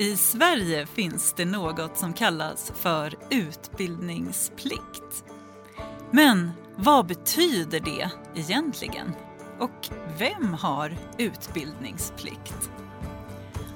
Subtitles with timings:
[0.00, 5.24] I Sverige finns det något som kallas för utbildningsplikt.
[6.10, 9.12] Men vad betyder det egentligen?
[9.58, 9.88] Och
[10.18, 12.70] vem har utbildningsplikt?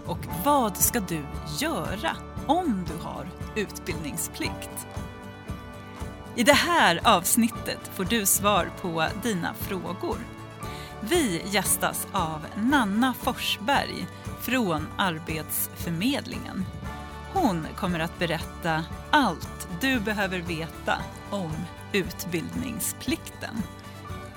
[0.07, 1.25] Och vad ska du
[1.59, 2.17] göra
[2.47, 4.87] om du har utbildningsplikt?
[6.37, 10.19] I det här avsnittet får du svar på dina frågor.
[11.09, 14.07] Vi gästas av Nanna Forsberg
[14.41, 16.65] från Arbetsförmedlingen.
[17.33, 20.99] Hon kommer att berätta allt du behöver veta
[21.31, 21.53] om
[21.93, 23.63] utbildningsplikten.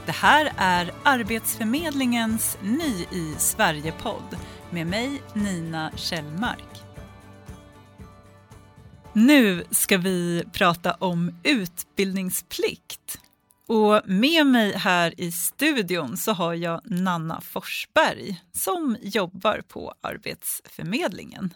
[0.06, 4.38] Det här är Arbetsförmedlingens Ny i Sverige-podd
[4.70, 6.84] med mig Nina Kjellmark.
[9.14, 13.20] Nu ska vi prata om utbildningsplikt.
[13.68, 21.54] Och med mig här i studion så har jag Nanna Forsberg som jobbar på Arbetsförmedlingen.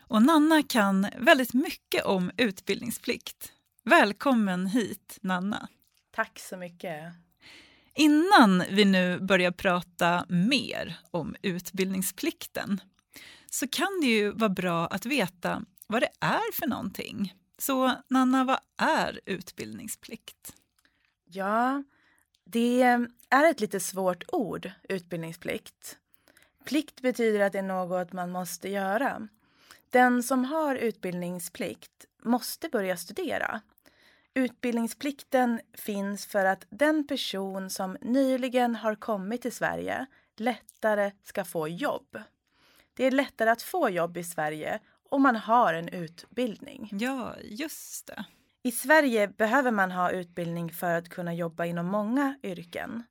[0.00, 3.52] Och Nanna kan väldigt mycket om utbildningsplikt.
[3.84, 5.68] Välkommen hit, Nanna.
[6.14, 7.12] Tack så mycket.
[7.94, 12.80] Innan vi nu börjar prata mer om utbildningsplikten
[13.50, 17.34] så kan det ju vara bra att veta vad det är för någonting.
[17.58, 20.54] Så Nanna, vad är utbildningsplikt?
[21.32, 21.82] Ja,
[22.44, 22.82] det
[23.30, 25.98] är ett lite svårt ord, utbildningsplikt.
[26.64, 29.28] Plikt betyder att det är något man måste göra.
[29.90, 33.60] Den som har utbildningsplikt måste börja studera.
[34.34, 40.06] Utbildningsplikten finns för att den person som nyligen har kommit till Sverige
[40.36, 42.18] lättare ska få jobb.
[42.94, 46.88] Det är lättare att få jobb i Sverige om man har en utbildning.
[46.92, 48.24] Ja, just det.
[48.62, 53.02] I Sverige behöver man ha utbildning för att kunna jobba inom många yrken.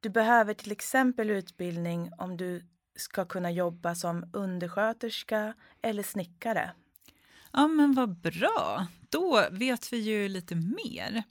[0.00, 6.72] Du behöver till exempel utbildning om du ska kunna jobba som undersköterska eller snickare.
[7.52, 8.86] Ja, men vad bra.
[9.10, 11.22] Då vet vi ju lite mer.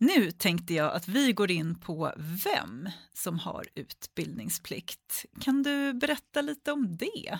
[0.00, 2.12] Nu tänkte jag att vi går in på
[2.44, 5.24] vem som har utbildningsplikt.
[5.40, 7.38] Kan du berätta lite om det?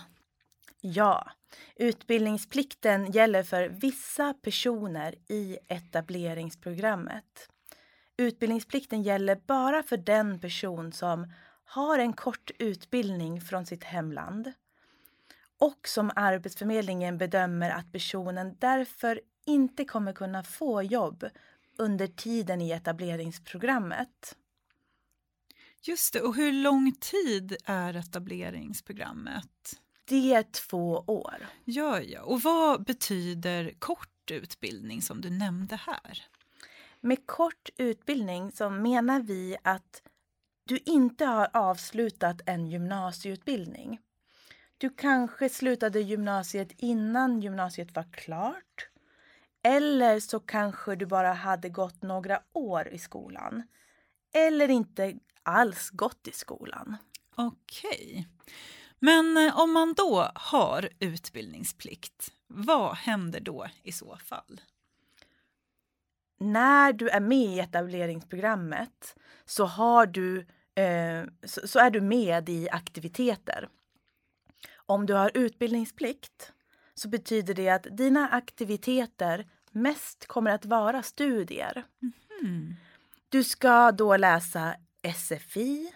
[0.80, 1.30] Ja,
[1.76, 7.48] utbildningsplikten gäller för vissa personer i etableringsprogrammet.
[8.16, 11.32] Utbildningsplikten gäller bara för den person som
[11.64, 14.52] har en kort utbildning från sitt hemland
[15.58, 21.28] och som Arbetsförmedlingen bedömer att personen därför inte kommer kunna få jobb
[21.78, 24.36] under tiden i etableringsprogrammet.
[25.82, 29.80] Just det, och hur lång tid är etableringsprogrammet?
[30.08, 31.46] Det är två år.
[31.64, 32.22] Ja, ja.
[32.22, 36.26] Och vad betyder kort utbildning som du nämnde här?
[37.00, 40.02] Med kort utbildning så menar vi att
[40.64, 44.00] du inte har avslutat en gymnasieutbildning.
[44.78, 48.88] Du kanske slutade gymnasiet innan gymnasiet var klart.
[49.62, 53.62] Eller så kanske du bara hade gått några år i skolan.
[54.32, 56.96] Eller inte alls gått i skolan.
[57.34, 58.28] Okej.
[58.98, 64.60] Men eh, om man då har utbildningsplikt, vad händer då i så fall?
[66.40, 70.38] När du är med i etableringsprogrammet så, har du,
[70.74, 73.68] eh, så, så är du med i aktiviteter.
[74.76, 76.52] Om du har utbildningsplikt
[76.94, 81.84] så betyder det att dina aktiviteter mest kommer att vara studier.
[82.42, 82.74] Mm.
[83.28, 84.74] Du ska då läsa
[85.16, 85.92] SFI,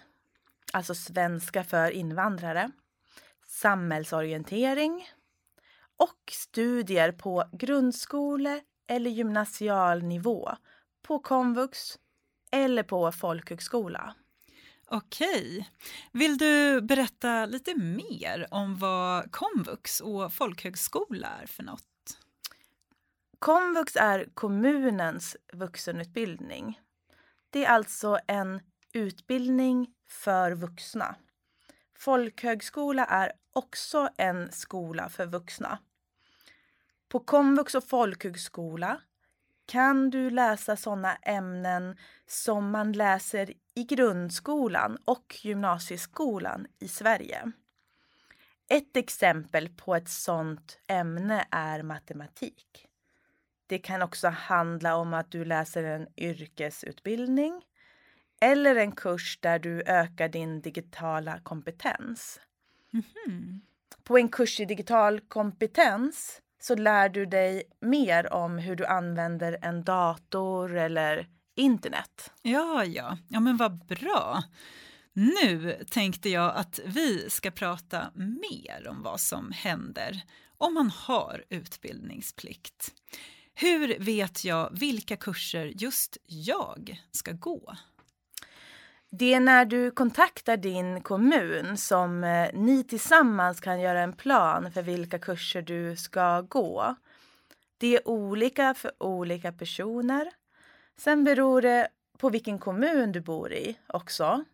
[0.73, 2.71] alltså svenska för invandrare
[3.53, 5.09] samhällsorientering
[5.97, 10.57] och studier på grundskole eller gymnasial nivå
[11.03, 11.99] på komvux
[12.51, 14.15] eller på folkhögskola.
[14.87, 15.69] Okej.
[16.13, 22.19] Vill du berätta lite mer om vad komvux och folkhögskola är för något?
[23.39, 26.81] Komvux är kommunens vuxenutbildning.
[27.51, 28.61] Det är alltså en
[28.93, 31.17] utbildning för vuxna.
[31.99, 35.79] Folkhögskola är också en skola för vuxna.
[37.09, 39.01] På komvux och folkhögskola
[39.67, 41.97] kan du läsa sådana ämnen
[42.27, 47.53] som man läser i grundskolan och gymnasieskolan i Sverige.
[48.69, 52.87] Ett exempel på ett sådant ämne är matematik.
[53.67, 57.63] Det kan också handla om att du läser en yrkesutbildning
[58.41, 62.41] eller en kurs där du ökar din digitala kompetens.
[62.93, 63.61] Mm.
[64.05, 69.59] På en kurs i digital kompetens så lär du dig mer om hur du använder
[69.63, 72.31] en dator eller internet.
[72.43, 74.43] Ja, ja, ja, men vad bra.
[75.13, 80.23] Nu tänkte jag att vi ska prata mer om vad som händer
[80.59, 82.95] om man har utbildningsplikt.
[83.55, 87.77] Hur vet jag vilka kurser just jag ska gå?
[89.15, 94.73] Det är när du kontaktar din kommun som eh, ni tillsammans kan göra en plan
[94.73, 96.95] för vilka kurser du ska gå.
[97.79, 100.31] Det är olika för olika personer.
[100.97, 101.89] Sen beror det
[102.19, 104.45] på vilken kommun du bor i också.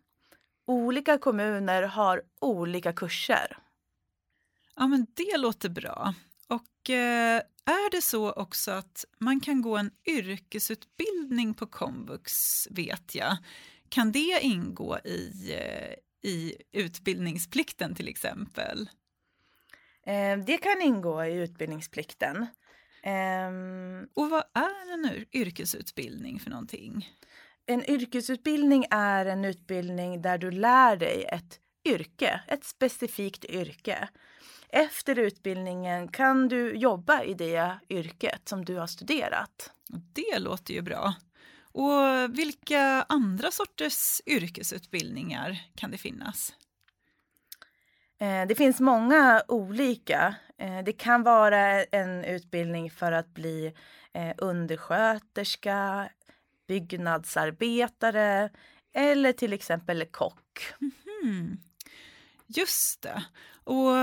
[0.65, 3.57] Olika kommuner har olika kurser.
[4.75, 6.13] Ja, men det låter bra.
[6.47, 13.15] Och eh, är det så också att man kan gå en yrkesutbildning på komvux, vet
[13.15, 13.37] jag.
[13.89, 18.89] Kan det ingå i, eh, i utbildningsplikten till exempel?
[20.05, 22.47] Eh, det kan ingå i utbildningsplikten.
[23.05, 27.09] Um, och vad är en yrkesutbildning för någonting?
[27.65, 34.09] En yrkesutbildning är en utbildning där du lär dig ett yrke, ett specifikt yrke.
[34.69, 39.71] Efter utbildningen kan du jobba i det yrket som du har studerat.
[40.13, 41.13] Det låter ju bra.
[41.71, 46.53] Och vilka andra sorters yrkesutbildningar kan det finnas?
[48.21, 50.35] Eh, det finns många olika.
[50.57, 53.73] Eh, det kan vara en utbildning för att bli
[54.13, 56.09] eh, undersköterska,
[56.67, 58.49] byggnadsarbetare
[58.93, 60.73] eller till exempel kock.
[61.23, 61.57] Mm.
[62.47, 63.23] Just det.
[63.63, 63.93] Och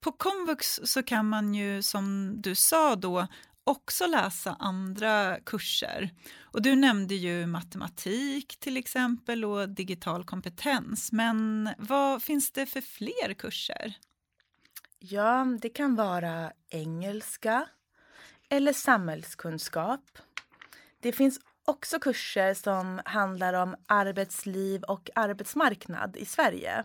[0.00, 3.26] på komvux så kan man ju som du sa då
[3.70, 6.10] också läsa andra kurser.
[6.40, 11.12] Och du nämnde ju matematik till exempel och digital kompetens.
[11.12, 13.94] Men vad finns det för fler kurser?
[14.98, 17.66] Ja, det kan vara engelska
[18.48, 20.18] eller samhällskunskap.
[21.00, 26.84] Det finns också kurser som handlar om arbetsliv och arbetsmarknad i Sverige.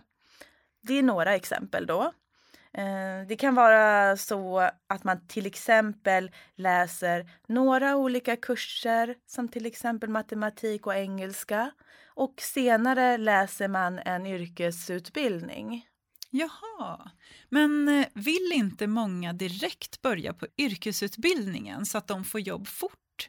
[0.82, 2.12] Det är några exempel då.
[2.76, 9.66] Eh, det kan vara så att man till exempel läser några olika kurser som till
[9.66, 11.70] exempel matematik och engelska
[12.14, 15.86] och senare läser man en yrkesutbildning.
[16.30, 17.10] Jaha,
[17.48, 23.28] men eh, vill inte många direkt börja på yrkesutbildningen så att de får jobb fort?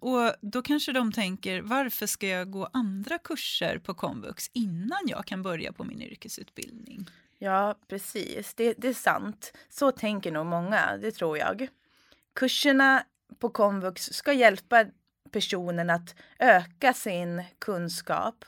[0.00, 5.26] Och då kanske de tänker, varför ska jag gå andra kurser på komvux innan jag
[5.26, 7.06] kan börja på min yrkesutbildning?
[7.38, 8.54] Ja, precis.
[8.54, 9.52] Det, det är sant.
[9.68, 11.68] Så tänker nog många, det tror jag.
[12.34, 13.04] Kurserna
[13.38, 14.84] på komvux ska hjälpa
[15.32, 18.44] personen att öka sin kunskap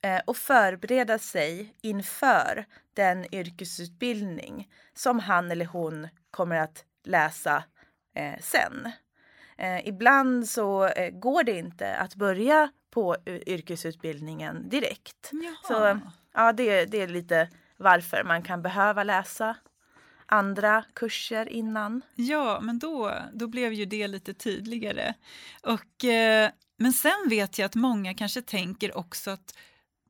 [0.00, 7.64] eh, och förbereda sig inför den yrkesutbildning som han eller hon kommer att läsa
[8.14, 8.92] eh, sen.
[9.58, 15.30] Eh, ibland så går det inte att börja på yrkesutbildningen direkt.
[15.32, 15.56] Jaha.
[15.64, 16.00] Så
[16.32, 17.48] ja, det, det är lite
[17.82, 19.56] varför man kan behöva läsa
[20.26, 22.02] andra kurser innan.
[22.14, 25.14] Ja, men då, då blev ju det lite tydligare.
[25.62, 29.54] Och, eh, men sen vet jag att många kanske tänker också att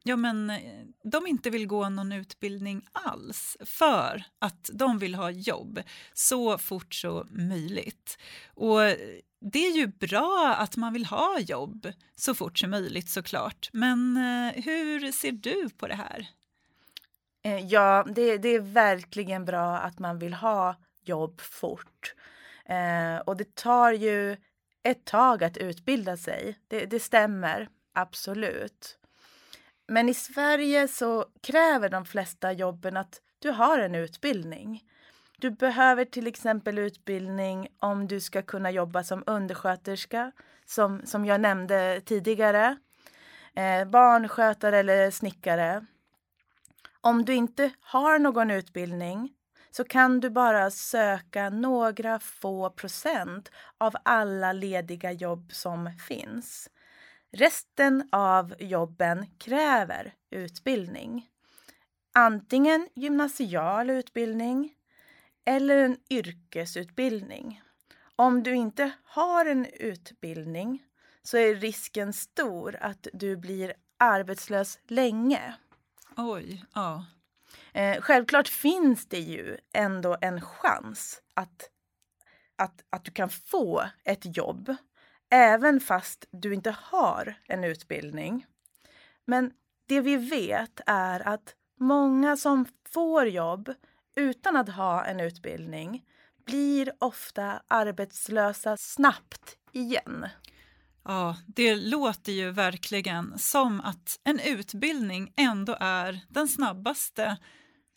[0.03, 0.57] ja, men, eh,
[1.05, 5.83] de inte vill gå någon utbildning alls för att de vill ha jobb
[6.13, 8.19] så fort som möjligt.
[8.55, 8.81] Och
[9.41, 13.71] det är ju bra att man vill ha jobb så fort som möjligt såklart.
[13.73, 16.29] Men eh, hur ser du på det här?
[17.43, 22.15] Eh, ja, det, det är verkligen bra att man vill ha jobb fort.
[22.65, 24.37] Eh, och det tar ju
[24.83, 26.59] ett tag att utbilda sig.
[26.69, 28.99] Det, det stämmer, absolut.
[29.89, 34.83] Men i Sverige så kräver de flesta jobben att du har en utbildning.
[35.39, 40.33] Du behöver till exempel utbildning om du ska kunna jobba som undersköterska,
[40.67, 42.77] som, som jag nämnde tidigare,
[43.55, 45.87] eh, barnskötare eller snickare.
[47.05, 49.33] Om du inte har någon utbildning
[49.71, 56.71] så kan du bara söka några få procent av alla lediga jobb som finns.
[57.33, 61.29] Resten av jobben kräver utbildning.
[62.15, 64.73] Antingen gymnasial utbildning
[65.45, 67.63] eller en yrkesutbildning.
[68.17, 70.83] Om du inte har en utbildning
[71.23, 75.55] så är risken stor att du blir arbetslös länge.
[76.17, 77.05] Oj, ja.
[77.73, 81.71] Eh, självklart finns det ju ändå en chans att,
[82.57, 84.77] att, att du kan få ett jobb
[85.33, 88.47] även fast du inte har en utbildning.
[89.25, 89.53] Men
[89.87, 93.75] det vi vet är att många som får jobb
[94.17, 96.05] utan att ha en utbildning
[96.45, 100.29] blir ofta arbetslösa snabbt igen.
[101.05, 107.37] Ja, det låter ju verkligen som att en utbildning ändå är den snabbaste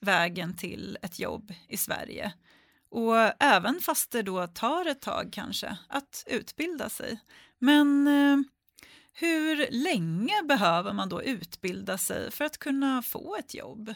[0.01, 2.33] vägen till ett jobb i Sverige.
[2.89, 7.19] Och även fast det då tar ett tag kanske att utbilda sig.
[7.59, 8.37] Men eh,
[9.13, 13.93] hur länge behöver man då utbilda sig för att kunna få ett jobb?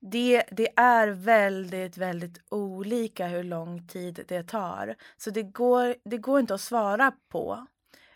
[0.00, 4.96] Det, det är väldigt, väldigt olika hur lång tid det tar.
[5.16, 7.66] Så det går, det går inte att svara på.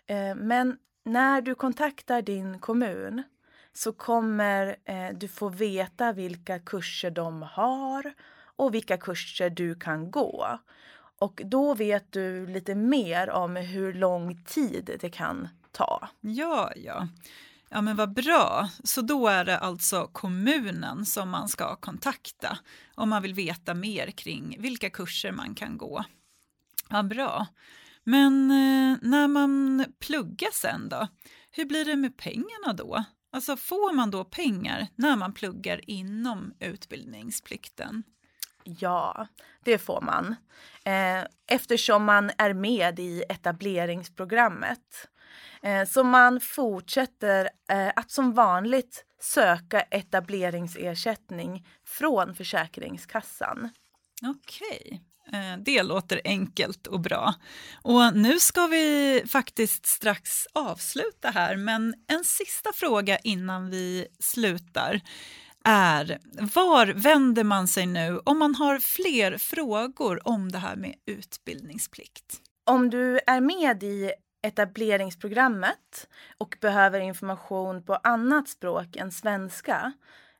[0.05, 3.23] Eh, men när du kontaktar din kommun
[3.73, 8.13] så kommer eh, du få veta vilka kurser de har
[8.55, 10.59] och vilka kurser du kan gå.
[11.19, 16.09] Och då vet du lite mer om hur lång tid det kan ta.
[16.21, 17.07] Ja, ja.
[17.73, 18.69] Ja, men vad bra.
[18.83, 22.57] Så då är det alltså kommunen som man ska kontakta
[22.95, 26.03] om man vill veta mer kring vilka kurser man kan gå.
[26.89, 27.47] Vad bra.
[28.03, 31.07] Men eh, när man pluggar sen då,
[31.51, 33.03] hur blir det med pengarna då?
[33.31, 38.03] Alltså får man då pengar när man pluggar inom utbildningsplikten?
[38.63, 39.27] Ja,
[39.63, 40.35] det får man.
[40.83, 45.09] Eh, eftersom man är med i etableringsprogrammet.
[45.63, 53.69] Eh, så man fortsätter eh, att som vanligt söka etableringsersättning från Försäkringskassan.
[54.23, 55.01] Okej.
[55.33, 57.33] Eh, det låter enkelt och bra.
[57.81, 65.01] Och nu ska vi faktiskt strax avsluta här, men en sista fråga innan vi slutar
[65.65, 66.19] är
[66.53, 72.41] var vänder man sig nu om man har fler frågor om det här med utbildningsplikt?
[72.65, 74.11] Om du är med i
[74.43, 79.93] etableringsprogrammet och behöver information på annat språk än svenska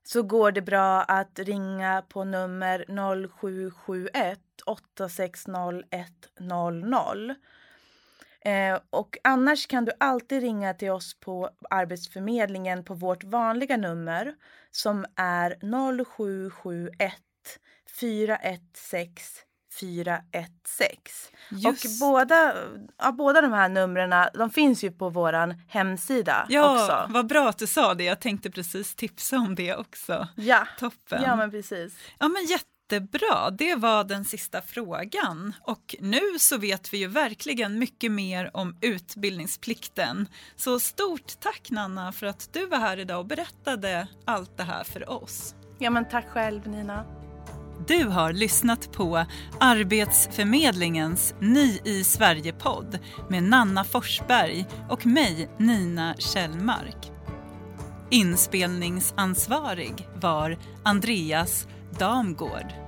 [0.04, 5.52] så går det bra att ringa på nummer 0771 860
[6.40, 7.36] 100.
[8.46, 14.36] Eh, och annars kan du alltid ringa till oss på Arbetsförmedlingen på vårt vanliga nummer
[14.72, 15.58] som är
[16.06, 17.14] 0771
[18.00, 21.34] 416 416.
[21.50, 21.86] Just.
[21.86, 22.54] Och båda,
[22.98, 26.92] ja, båda de här numren de finns ju på vår hemsida ja, också.
[26.92, 28.04] Ja, vad bra att du sa det.
[28.04, 30.28] Jag tänkte precis tipsa om det också.
[30.36, 31.22] Ja, Toppen.
[31.24, 31.94] Ja, men precis.
[32.20, 33.50] Ja, men jättebra.
[33.50, 35.54] Det var den sista frågan.
[35.62, 40.28] Och nu så vet vi ju verkligen mycket mer om utbildningsplikten.
[40.56, 44.84] Så stort tack Nanna för att du var här idag och berättade allt det här
[44.84, 45.56] för oss.
[45.80, 47.23] Ja, men tack själv Nina.
[47.88, 49.26] Du har lyssnat på
[49.60, 53.00] Arbetsförmedlingens Ny i Sverige-podd
[53.30, 57.12] med Nanna Forsberg och mig, Nina Kjellmark.
[58.10, 61.68] Inspelningsansvarig var Andreas
[62.00, 62.83] Damgård.